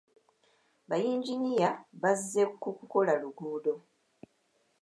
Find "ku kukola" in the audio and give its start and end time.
2.61-3.13